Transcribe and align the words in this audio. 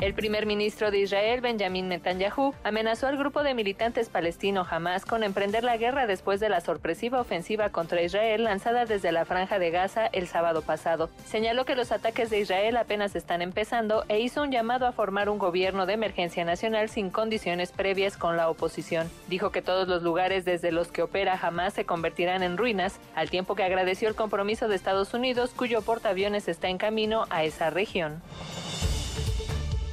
El 0.00 0.14
primer 0.14 0.46
ministro 0.46 0.92
de 0.92 1.00
Israel, 1.00 1.40
Benjamin 1.40 1.88
Netanyahu, 1.88 2.54
amenazó 2.62 3.08
al 3.08 3.18
grupo 3.18 3.42
de 3.42 3.52
militantes 3.52 4.08
palestino 4.08 4.64
Hamas 4.70 5.04
con 5.04 5.24
emprender 5.24 5.64
la 5.64 5.76
guerra 5.76 6.06
después 6.06 6.38
de 6.38 6.48
la 6.48 6.60
sorpresiva 6.60 7.20
ofensiva 7.20 7.70
contra 7.70 8.00
Israel 8.00 8.44
lanzada 8.44 8.84
desde 8.84 9.10
la 9.10 9.24
franja 9.24 9.58
de 9.58 9.72
Gaza 9.72 10.06
el 10.06 10.28
sábado 10.28 10.62
pasado. 10.62 11.10
Señaló 11.26 11.64
que 11.64 11.74
los 11.74 11.90
ataques 11.90 12.30
de 12.30 12.38
Israel 12.38 12.76
apenas 12.76 13.16
están 13.16 13.42
empezando 13.42 14.04
e 14.06 14.20
hizo 14.20 14.42
un 14.44 14.52
llamado 14.52 14.86
a 14.86 14.92
formar 14.92 15.28
un 15.28 15.38
gobierno 15.38 15.84
de 15.84 15.94
emergencia 15.94 16.44
nacional 16.44 16.88
sin 16.88 17.10
condiciones 17.10 17.72
previas 17.72 18.16
con 18.16 18.36
la 18.36 18.48
oposición. 18.50 19.10
Dijo 19.26 19.50
que 19.50 19.62
todos 19.62 19.88
los 19.88 20.04
lugares 20.04 20.44
desde 20.44 20.70
los 20.70 20.92
que 20.92 21.02
opera 21.02 21.36
Hamas 21.42 21.74
se 21.74 21.86
convertirán 21.86 22.44
en 22.44 22.56
ruinas, 22.56 23.00
al 23.16 23.30
tiempo 23.30 23.56
que 23.56 23.64
agradeció 23.64 24.08
el 24.08 24.14
compromiso 24.14 24.68
de 24.68 24.76
Estados 24.76 25.12
Unidos, 25.12 25.50
cuyo 25.56 25.82
portaaviones 25.82 26.46
está 26.46 26.68
en 26.68 26.78
camino 26.78 27.26
a 27.30 27.42
esa 27.42 27.70
región. 27.70 28.22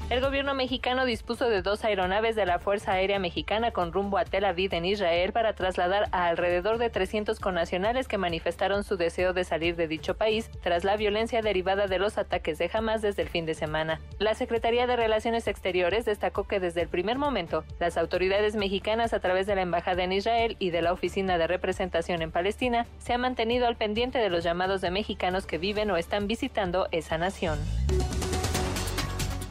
El 0.07 0.21
gobierno 0.21 0.53
mexicano 0.53 1.03
dispuso 1.03 1.49
de 1.49 1.63
dos 1.63 1.83
aeronaves 1.83 2.35
de 2.35 2.45
la 2.45 2.59
Fuerza 2.59 2.91
Aérea 2.91 3.17
Mexicana 3.17 3.71
con 3.71 3.91
rumbo 3.91 4.19
a 4.19 4.25
Tel 4.25 4.45
Aviv 4.45 4.71
en 4.75 4.85
Israel 4.85 5.33
para 5.33 5.53
trasladar 5.53 6.09
a 6.11 6.27
alrededor 6.27 6.77
de 6.77 6.91
300 6.91 7.39
connacionales 7.39 8.07
que 8.07 8.19
manifestaron 8.19 8.83
su 8.83 8.97
deseo 8.97 9.33
de 9.33 9.43
salir 9.43 9.75
de 9.75 9.87
dicho 9.87 10.15
país 10.15 10.51
tras 10.61 10.83
la 10.83 10.95
violencia 10.95 11.41
derivada 11.41 11.87
de 11.87 11.97
los 11.97 12.19
ataques 12.19 12.59
de 12.59 12.69
Hamas 12.71 13.01
desde 13.01 13.23
el 13.23 13.29
fin 13.29 13.47
de 13.47 13.55
semana. 13.55 13.99
La 14.19 14.35
Secretaría 14.35 14.85
de 14.85 14.95
Relaciones 14.95 15.47
Exteriores 15.47 16.05
destacó 16.05 16.43
que 16.43 16.59
desde 16.59 16.83
el 16.83 16.87
primer 16.87 17.17
momento 17.17 17.63
las 17.79 17.97
autoridades 17.97 18.55
mexicanas 18.55 19.11
a 19.11 19.19
través 19.19 19.47
de 19.47 19.55
la 19.55 19.63
Embajada 19.63 20.03
en 20.03 20.11
Israel 20.11 20.55
y 20.59 20.69
de 20.69 20.83
la 20.83 20.93
Oficina 20.93 21.39
de 21.39 21.47
Representación 21.47 22.21
en 22.21 22.31
Palestina 22.31 22.85
se 22.99 23.13
han 23.13 23.21
mantenido 23.21 23.65
al 23.65 23.75
pendiente 23.75 24.19
de 24.19 24.29
los 24.29 24.43
llamados 24.43 24.81
de 24.81 24.91
mexicanos 24.91 25.47
que 25.47 25.57
viven 25.57 25.89
o 25.89 25.97
están 25.97 26.27
visitando 26.27 26.87
esa 26.91 27.17
nación. 27.17 27.57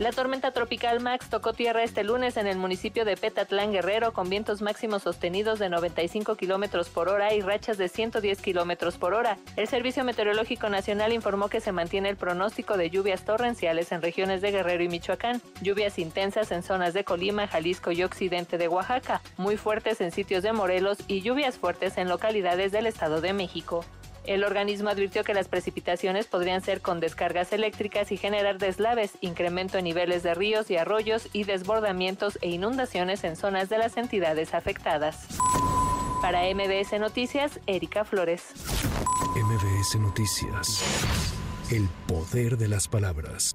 La 0.01 0.11
tormenta 0.11 0.51
tropical 0.51 0.99
Max 0.99 1.31
tocó 1.31 1.53
tierra 1.53 1.85
este 1.85 2.03
lunes 2.03 2.37
en 2.37 2.49
el 2.49 2.57
municipio 2.57 3.05
de 3.05 3.17
Petatlán 3.17 3.71
Guerrero 3.71 4.13
con 4.13 4.29
vientos 4.29 4.61
máximos 4.61 5.05
sostenidos 5.05 5.61
de 5.61 5.69
95 5.69 6.35
kilómetros 6.35 6.89
por 6.89 7.09
hora 7.09 7.33
y 7.33 7.43
rachas 7.43 7.79
de 7.79 7.89
110 7.89 8.43
kilómetros 8.43 8.97
por 8.97 9.15
hora. 9.15 9.39
El 9.55 9.69
Servicio 9.69 10.03
Meteorológico 10.03 10.69
Nacional 10.69 11.13
informó 11.13 11.49
que 11.49 11.61
se 11.61 11.71
mantiene 11.71 12.09
el 12.09 12.17
pronóstico 12.17 12.77
de 12.77 12.91
lluvias 12.91 13.25
torrenciales 13.25 13.93
en 13.93 14.03
regiones 14.03 14.43
de 14.43 14.51
Guerrero 14.51 14.83
y 14.83 14.89
Michoacán, 14.89 15.41
lluvias 15.63 16.01
intensas 16.01 16.51
en 16.51 16.65
zonas 16.65 16.93
de 16.93 17.05
Colima, 17.05 17.47
Jalisco 17.47 17.93
y 17.93 18.03
occidente 18.03 18.59
de 18.59 18.67
Oaxaca, 18.67 19.23
muy 19.37 19.57
fuertes 19.57 20.01
en 20.01 20.11
sitios 20.11 20.43
de 20.43 20.53
Morelos 20.53 20.99
y 21.07 21.21
lluvias 21.21 21.57
fuertes 21.57 21.99
en 21.99 22.09
localidades 22.09 22.73
del 22.73 22.89
Estado 22.89 23.21
de 23.21 23.33
México. 23.33 23.85
El 24.27 24.43
organismo 24.43 24.89
advirtió 24.89 25.23
que 25.23 25.35
las 25.35 25.49
precipitaciones 25.49 26.27
podrían 26.27 26.63
ser 26.63 26.81
con 26.81 26.99
descargas 26.99 27.53
eléctricas 27.53 28.11
y 28.11 28.17
generar 28.17 28.59
deslaves, 28.59 29.13
incremento 29.21 29.77
en 29.79 29.85
niveles 29.85 30.23
de 30.23 30.35
ríos 30.35 30.71
y 30.71 30.77
arroyos 30.77 31.29
y 31.33 31.45
desbordamientos 31.45 32.39
e 32.41 32.49
inundaciones 32.49 33.23
en 33.25 33.37
zonas 33.37 33.69
de 33.69 33.79
las 33.79 33.97
entidades 33.97 34.55
afectadas. 34.55 35.27
Para 36.23 36.43
MBS 36.55 36.99
Noticias, 36.99 37.61
Erika 37.67 38.05
Flores. 38.05 38.45
MBS 39.37 39.97
Noticias. 39.99 40.83
El 41.71 41.89
poder 42.07 42.57
de 42.57 42.69
las 42.69 42.89
palabras. 42.89 43.55